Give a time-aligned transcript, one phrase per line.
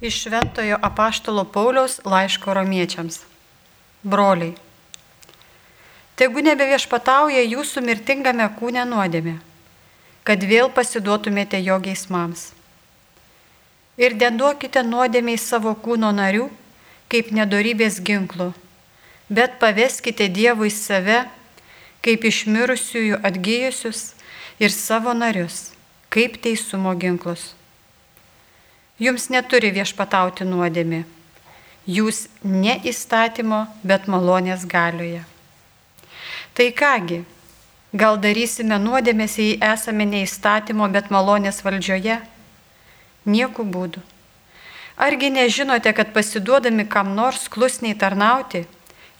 [0.00, 3.18] Iš Šventojo apaštalo Pauliaus laiško romiečiams.
[4.02, 4.52] Broliai.
[6.14, 9.34] Tegu nebeviešpatauja jūsų mirtingame kūne nuodėmė,
[10.22, 12.52] kad vėl pasiduotumėte jo geismams.
[13.98, 16.46] Ir neduokite nuodėmiai savo kūno narių,
[17.10, 18.52] kaip nedorybės ginklų,
[19.26, 21.24] bet paveskite Dievui save,
[22.06, 24.12] kaip išmirusiųjų atgyjusius
[24.62, 25.72] ir savo narius,
[26.14, 27.57] kaip teisumo ginklus
[28.98, 31.04] jums neturi viešpatauti nuodėmi.
[31.88, 35.22] Jūs ne įstatymo, bet malonės galioje.
[36.52, 37.22] Tai kągi,
[37.94, 42.18] gal darysime nuodėmės, jei esame ne įstatymo, bet malonės valdžioje?
[43.24, 44.02] Nieku būdu.
[44.98, 48.64] Argi nežinote, kad pasiduodami kam nors klusniai tarnauti,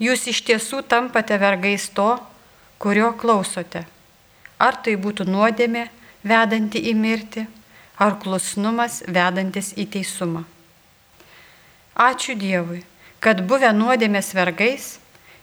[0.03, 2.17] jūs iš tiesų tampate vergais to,
[2.83, 3.87] kurio klausote?
[4.59, 5.87] Ar tai būtų nuodėmė,
[6.27, 7.47] vedanti į mirtį,
[7.99, 10.45] ar klusnumas vedantis į teisumą.
[11.99, 12.85] Ačiū Dievui,
[13.19, 14.99] kad buvę nuodėmės vergais,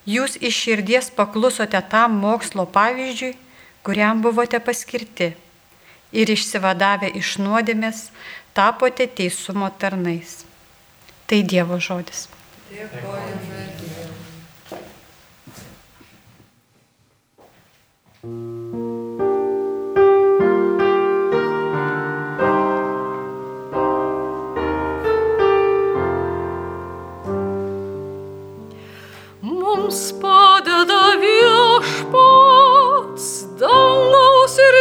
[0.08, 3.36] jūs iš širdies paklusote tam mokslo pavyzdžiui,
[3.84, 5.34] kuriam buvote paskirti
[6.16, 8.08] ir išsivadavę iš nuodėmės
[8.56, 10.44] tapote teisumo tarnais.
[11.28, 12.28] Tai Dievo žodis.
[12.72, 13.95] Dėkojame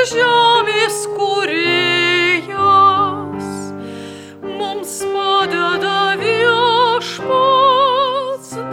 [0.05, 2.51] žemės kuriejas
[4.45, 7.25] mums padeda viešpats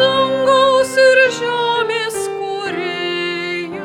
[0.02, 3.80] dangaus ir žemės kuriejas.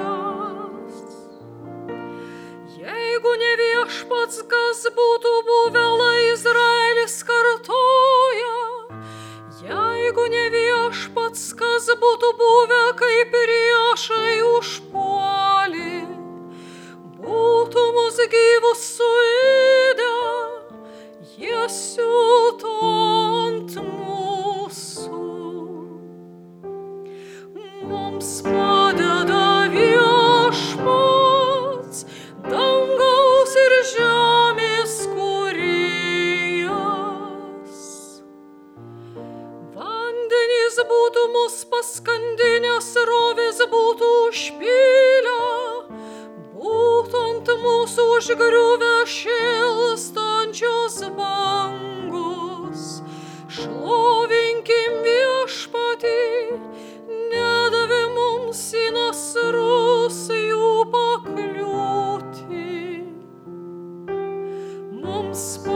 [2.81, 5.87] Jeigu ne viešpats, kas būtų buvę,
[6.33, 8.59] Izraelis kartoja,
[9.63, 14.36] jeigu ne viešpats, kas būtų buvę kaip ir jošai.
[41.47, 45.35] vos paskandinės rovės būtų užpylę,
[46.59, 52.89] būtų ant mūsų užgriuvę šilstančios bangos.
[53.59, 56.19] Šlovinkim viešpatį,
[57.31, 62.67] nedavė mums į nasrus jų pakliūti.
[64.99, 65.76] Mums pakliūti.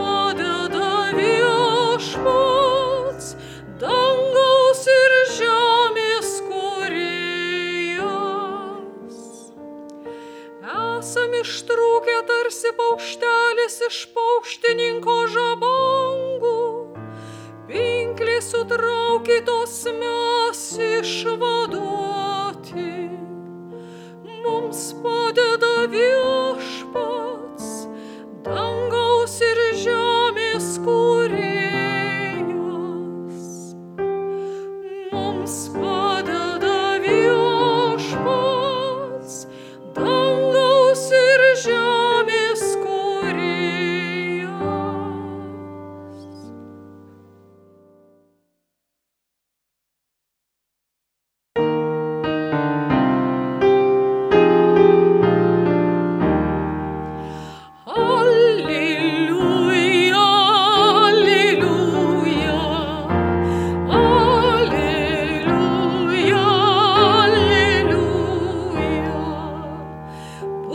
[21.02, 21.59] шва.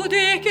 [0.08, 0.46] Dievui.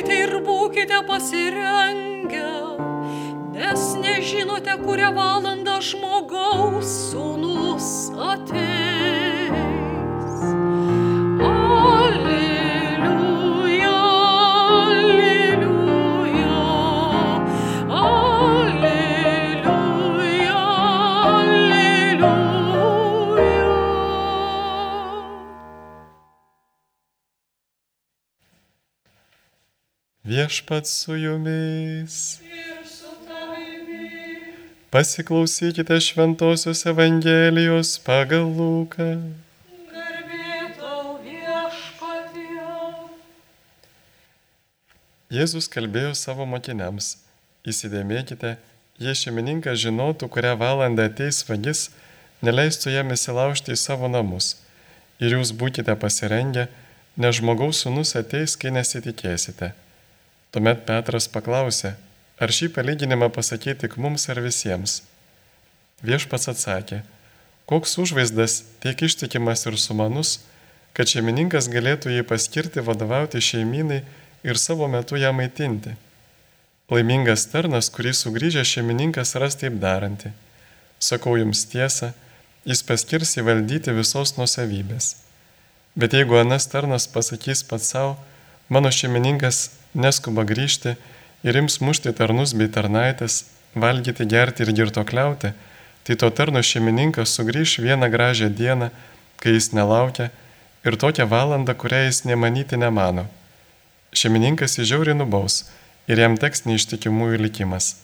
[30.24, 32.40] Viešpat su jumis.
[34.90, 39.18] Pasiklausykite Šventojios Evangelijos pagal Luką.
[45.34, 47.16] Jėzus kalbėjo savo mokiniams,
[47.66, 48.54] įsidėmėkite
[49.02, 51.88] jei šeimininkas žinotų, kurią valandą ateis vagis,
[52.46, 54.54] neleistų jam įsilaužti į savo namus.
[55.18, 56.68] Ir jūs būkite pasirengę,
[57.18, 59.74] nes žmogaus sunus ateis, kai nesitikėsite.
[60.54, 61.96] Tuomet Petras paklausė,
[62.38, 65.00] ar šį palyginimą pasakyti tik mums ar visiems.
[66.06, 67.00] Viešpats atsakė,
[67.66, 70.36] koks užvaizdas tiek ištikimas ir sumanus,
[70.94, 74.04] kad šeimininkas galėtų jį paskirti vadovauti šeimynai
[74.46, 75.96] ir savo metu ją maitinti.
[76.92, 80.30] Laimingas tarnas, kurį sugrįžęs šeimininkas ras taip darantį.
[81.02, 82.12] Sakau jums tiesą,
[82.62, 85.16] jis paskirs įvaldyti visos nusavybės.
[85.98, 88.14] Bet jeigu anas tarnas pasakys pats savo,
[88.74, 90.96] mano šeimininkas neskuba grįžti
[91.46, 93.44] ir ims mušti tarnus bei tarnaitės,
[93.78, 95.52] valgyti, gerti ir girtokliauti,
[96.04, 98.90] tai to tarno šeimininkas sugrįž vieną gražią dieną,
[99.38, 100.30] kai jis nelaukia,
[100.84, 103.26] ir tokią valandą, kurią jis nemanyti nemano.
[104.14, 105.64] Šeimininkas įžiauriai nubaus
[106.10, 107.94] ir jam teks neištikimųjų likimas.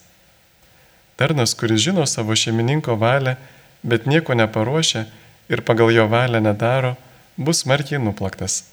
[1.19, 3.35] Tarnas, kuris žino savo šeimininko valią,
[3.83, 5.05] bet nieko neparuošia
[5.51, 6.95] ir pagal jo valią nedaro,
[7.37, 8.63] bus smarkiai nuplaktas.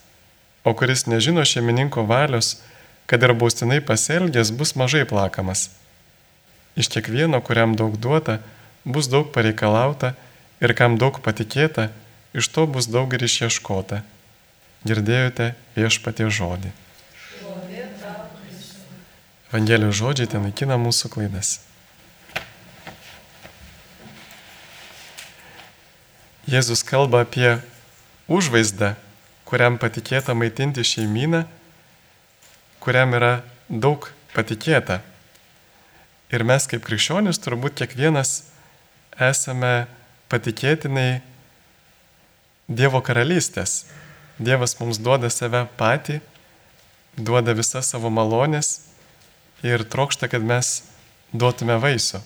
[0.68, 2.58] O kuris nežino šeimininko valios,
[3.08, 5.70] kad ir baustinai pasielgęs, bus mažai plakamas.
[6.76, 8.34] Iš kiekvieno, kuriam daug duota,
[8.84, 10.12] bus daug pareikalauta
[10.60, 11.88] ir kam daug patikėta,
[12.36, 14.02] iš to bus daug ir išieškota.
[14.84, 16.74] Girdėjote viešpatie žodį.
[19.48, 21.56] Evangelijos žodžiai ten naikina mūsų klaidas.
[26.44, 27.56] Jėzus kalba apie
[28.28, 28.98] užvaizdą,
[29.48, 31.46] kuriam patikėta maitinti šeimyną,
[32.84, 35.00] kuriam yra daug patikėta.
[36.28, 38.42] Ir mes kaip krikščionis turbūt kiekvienas
[39.16, 39.88] esame
[40.28, 41.22] patikėtinai
[42.68, 43.86] Dievo karalystės.
[44.36, 46.18] Dievas mums duoda save patį,
[47.16, 48.74] duoda visas savo malonės
[49.64, 50.82] ir trokšta, kad mes
[51.32, 52.20] duotume vaisių.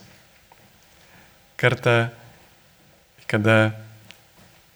[1.63, 2.11] Kartą,
[3.31, 3.71] kada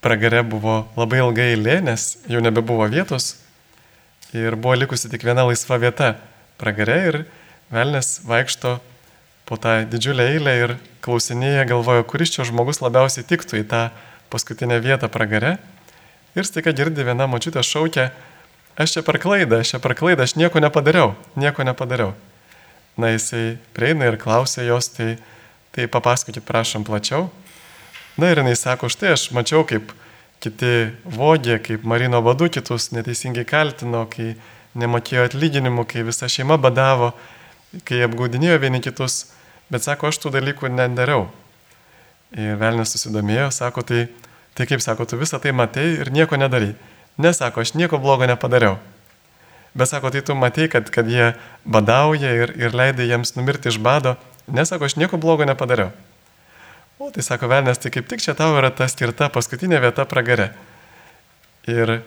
[0.07, 3.35] pragare buvo labai ilgai eilė, nes jau nebebuvo vietos
[4.37, 6.15] ir buvo likusi tik viena laisva vieta
[6.61, 7.19] pragare ir
[7.75, 8.77] velnės vaikšto
[9.47, 13.83] po tą didžiulę eilę ir klausinėje galvojo, kuris čia žmogus labiausiai tiktų į tą
[14.31, 15.57] paskutinę vietą pragare.
[16.37, 18.11] Ir staiga girdi viena močiutė šaukia,
[18.77, 22.13] aš čia per klaidą, aš čia per klaidą, aš nieko nepadariau, nieko nepadariau.
[22.99, 25.17] Na jisai prieina ir klausia jos, tai,
[25.75, 27.31] tai papasakokit prašom plačiau.
[28.17, 29.91] Na ir jinai sako, štai aš mačiau, kaip
[30.41, 34.35] kiti vogė, kaip Marino vadu kitus neteisingai kaltino, kai
[34.77, 37.11] nemokėjo atlyginimų, kai visa šeima badavo,
[37.85, 39.27] kai apgaudinėjo vieni kitus.
[39.69, 41.27] Bet sako, aš tų dalykų nedariau.
[42.37, 44.07] Ir velnės susidomėjo, sako, tai,
[44.57, 46.73] tai kaip sako, tu visą tai matei ir nieko nedarai.
[47.21, 48.77] Nesako, aš nieko blogo nepadariau.
[49.77, 51.35] Bet sako, tai tu matei, kad, kad jie
[51.69, 54.17] badauja ir, ir leidai jiems numirti iš bado.
[54.49, 55.93] Nesako, aš nieko blogo nepadariau.
[56.97, 60.55] O tai sako, velnės, tai kaip tik čia tau yra ta skirta paskutinė vieta pragare.
[61.69, 61.99] Ir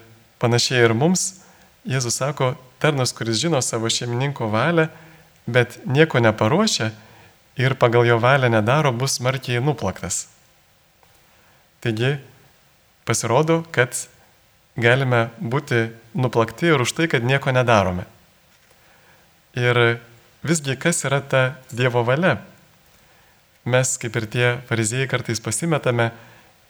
[0.41, 1.43] panašiai ir mums,
[1.89, 4.87] Jėzus sako, tarnas, kuris žino savo šeimininko valią,
[5.47, 6.89] bet nieko neparuošia,
[7.59, 10.25] ir pagal jo valią nedaro, bus smarkiai nuplaktas.
[11.85, 12.17] Taigi
[13.05, 13.93] pasirodo, kad
[14.79, 18.07] galime būti nuplakti ir už tai, kad nieko nedarome.
[19.59, 19.99] Ir
[20.45, 22.39] visgi kas yra ta Dievo valia?
[23.67, 26.11] Mes, kaip ir tie fariziejai, kartais pasimetame,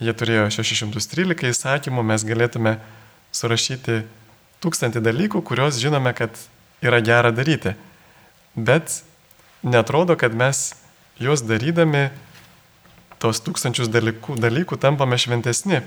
[0.02, 2.78] jie turėjo 613 įsakymų, mes galėtume
[3.36, 4.02] surašyti
[4.64, 6.34] tūkstantį dalykų, kuriuos žinome, kad
[6.82, 7.76] yra gera daryti.
[8.56, 9.04] Bet
[9.62, 10.74] netrodo, kad mes
[11.22, 12.10] juos darydami
[13.20, 15.84] tos tūkstančius dalykų, dalykų tampame šventesni,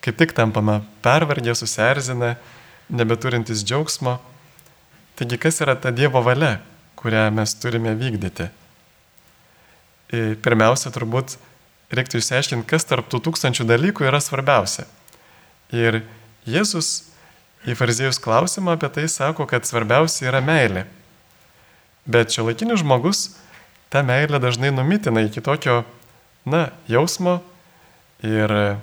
[0.00, 2.36] kaip tik tampame pervargę, susierzinę,
[2.88, 4.16] nebeturintis džiaugsmo.
[5.18, 6.60] Taigi kas yra ta Dievo valia,
[6.98, 8.48] kurią mes turime vykdyti?
[10.08, 11.36] Pirmiausia, turbūt
[11.92, 14.86] reiktų išsiaiškinti, kas tarp tų tūkstančių dalykų yra svarbiausia.
[15.74, 16.02] Ir
[16.48, 17.10] Jėzus
[17.68, 20.86] į fariziejus klausimą apie tai sako, kad svarbiausia yra meilė.
[22.08, 23.34] Bet šio laikinis žmogus
[23.92, 25.82] tą meilę dažnai numitina iki tokio,
[26.48, 27.42] na, jausmo
[28.24, 28.78] ir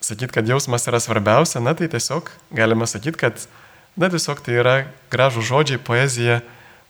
[0.00, 3.42] sakyti, kad jausmas yra svarbiausia, na tai tiesiog galima sakyti, kad,
[3.98, 4.76] na tiesiog tai yra
[5.10, 6.40] gražų žodžiai, poezija,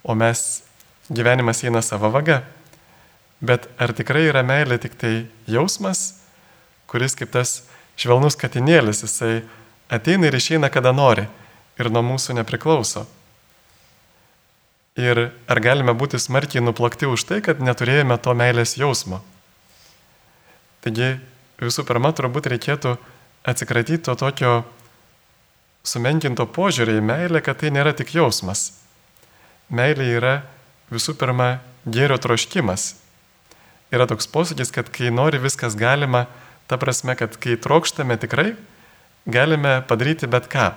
[0.05, 0.61] o mes
[1.09, 2.43] gyvenimas eina savo vaga.
[3.39, 5.13] Bet ar tikrai yra meilė tik tai
[5.47, 6.19] jausmas,
[6.91, 7.61] kuris kaip tas
[7.99, 9.43] švelnus katinėlis, jisai
[9.91, 11.27] ateina ir išeina kada nori
[11.79, 13.05] ir nuo mūsų nepriklauso.
[14.99, 19.21] Ir ar galime būti smarkiai nuplakti už tai, kad neturėjome to meilės jausmo?
[20.83, 21.13] Taigi
[21.59, 22.97] visų pirma, turbūt reikėtų
[23.47, 24.53] atsikratyti to tokio
[25.87, 28.73] sumenkinto požiūrį į meilę, kad tai nėra tik jausmas.
[29.71, 30.33] Meilė yra
[30.91, 32.95] visų pirma gėrio troškimas.
[33.89, 36.27] Yra toks posakis, kad kai nori viskas galima,
[36.69, 38.53] ta prasme, kad kai trokštame tikrai,
[39.25, 40.71] galime padaryti bet ką.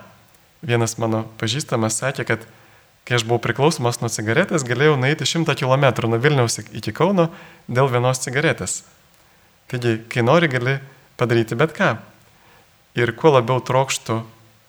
[0.65, 2.47] Vienas mano pažįstamas sakė, kad
[3.05, 7.29] kai aš buvau priklausomas nuo cigaretės, galėjau nueiti 100 km nuo Vilniaus iki Kauno
[7.69, 8.83] dėl vienos cigaretės.
[9.69, 10.79] Taigi, kai nori, gali
[11.21, 11.97] padaryti bet ką.
[12.97, 14.23] Ir kuo labiau trokštų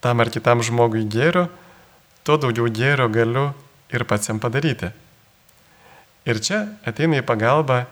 [0.03, 1.47] tam ar kitam žmogui gėrio,
[2.27, 3.49] tuo daugiau gėrio galiu
[3.93, 4.91] ir pats jam padaryti.
[6.27, 7.83] Ir čia ateina į pagalbą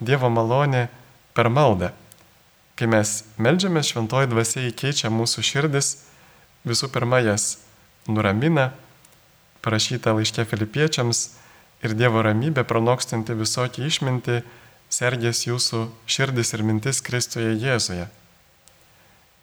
[0.00, 0.88] Dievo malonė
[1.36, 1.92] per maldą.
[2.76, 5.90] Kai mes melžiame, šventoji dvasia įkeičia mūsų širdis,
[6.64, 7.58] visų pirma jas
[8.08, 8.70] nuramina,
[9.60, 11.20] parašyta laiškė filipiečiams
[11.84, 14.38] ir Dievo ramybė pranokstanti visokį išmintį,
[14.90, 18.08] sergės jūsų širdis ir mintis Kristuje Jėzuje.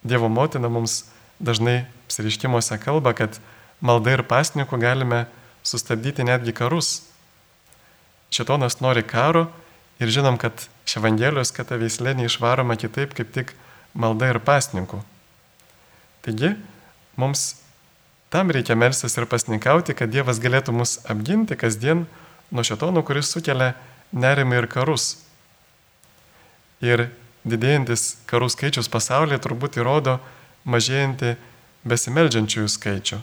[0.04, 1.04] Dievo motina mums
[1.40, 3.38] dažnai apsiriškimuose kalba, kad
[3.82, 5.26] malda ir pasniku galime
[5.62, 7.04] sustabdyti netgi karus.
[8.34, 9.48] Šitonas nori karo
[10.00, 13.54] ir žinom, kad iš Evangelijos, kad ta veislė neišvaroma kitaip kaip tik
[13.98, 15.01] malda ir pasninku.
[16.25, 16.54] Taigi,
[17.16, 17.56] mums
[18.30, 22.06] tam reikia melstis ir pasninkauti, kad Dievas galėtų mus apginti kasdien
[22.51, 23.74] nuo šitono, kuris sukelia
[24.12, 25.16] nerimą ir karus.
[26.84, 27.08] Ir
[27.48, 30.20] didėjantis karų skaičius pasaulyje turbūt įrodo
[30.68, 31.36] mažėjantį
[31.88, 33.20] besimeldžiančiųjų skaičių.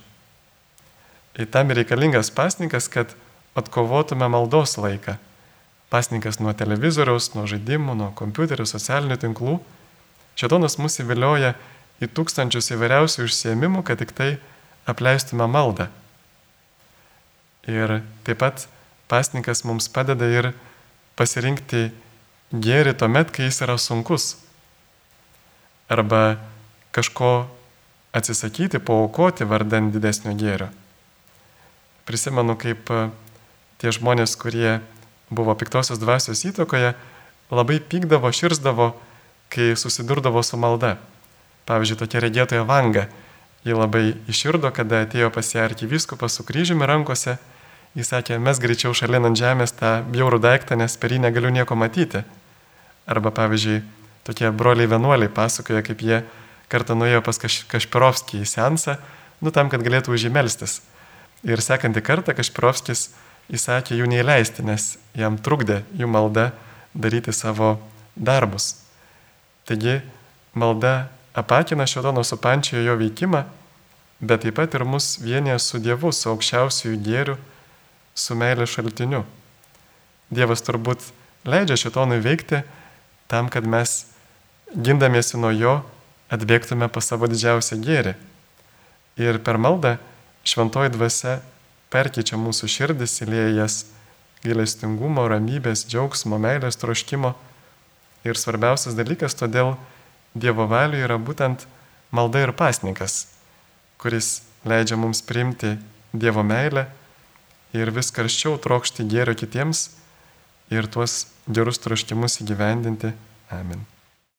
[1.35, 3.13] Ir tam reikalingas pasninkas, kad
[3.59, 5.19] atkovotume maldos laiką.
[5.93, 9.59] Pasninkas nuo televizoriaus, nuo žaidimų, nuo kompiuterių, socialinių tinklų.
[10.39, 11.55] Šetonas mus įvilioja
[12.03, 14.31] į tūkstančius įvairiausių užsiemimų, kad tik tai
[14.91, 15.89] apleistume maldą.
[17.71, 18.67] Ir taip pat
[19.09, 20.51] pasninkas mums padeda ir
[21.17, 21.89] pasirinkti
[22.53, 24.35] gėri tuomet, kai jis yra sunkus.
[25.89, 26.37] Arba
[26.95, 27.47] kažko
[28.15, 30.69] atsisakyti, paukoti vardan didesnio gėrio.
[32.05, 32.91] Prisimenu, kaip
[33.81, 34.79] tie žmonės, kurie
[35.35, 36.95] buvo piktosios dvasios įtakoje,
[37.51, 38.93] labai pykdavo, širzdavo,
[39.53, 40.97] kai susidurdavo su malda.
[41.69, 43.09] Pavyzdžiui, tokia regėtoja Vanga,
[43.65, 47.39] ji labai iširdo, kada atėjo pas ją arkiviskupas su kryžiumi rankose,
[47.97, 51.79] jis sakė, mes greičiau šalin ant žemės tą bjaurų daiktą, nes per jį negaliu nieko
[51.79, 52.25] matyti.
[53.09, 53.83] Arba, pavyzdžiui,
[54.25, 56.23] tokie broliai vienuoliai pasakoja, kaip jie
[56.73, 58.99] kartą nuėjo pas Kaš Kašpirovskį į sensą,
[59.45, 60.81] nu tam, kad galėtų užimelstis.
[61.45, 63.11] Ir sekantį kartą Kašpirovskis
[63.53, 66.53] įsakė jų neįleisti, nes jam trukdė jų malda
[66.95, 67.77] daryti savo
[68.17, 68.85] darbus.
[69.69, 70.01] Taigi
[70.55, 73.45] malda apakina šitono supančiojo jo veikimą,
[74.21, 77.37] bet taip pat ir mus vienyje su Dievu, su aukščiausiųjų gėrių,
[78.15, 79.25] su meilės šaltiniu.
[80.31, 81.03] Dievas turbūt
[81.45, 82.63] leidžia šitonui veikti
[83.29, 84.07] tam, kad mes,
[84.75, 85.81] gindamiesi nuo jo,
[86.33, 88.15] atbėgtume pas savo didžiausią gėrį.
[89.21, 89.97] Ir per maldą
[90.47, 91.41] šventoji dvasia
[91.95, 93.85] perkyčia mūsų širdis, įlėjas
[94.45, 97.35] gailestingumo, ramybės, džiaugsmo, meilės troškimo.
[98.25, 99.77] Ir svarbiausias dalykas, todėl
[100.35, 101.69] Dievo valiui yra būtent
[102.11, 103.29] malda ir pasnikas,
[104.03, 105.77] kuris leidžia mums priimti
[106.11, 106.89] Dievo meilę
[107.75, 109.89] ir vis karščiau trokšti gėrio kitiems
[110.75, 113.15] ir tuos gerus troškimus įgyvendinti.
[113.55, 113.94] Amen.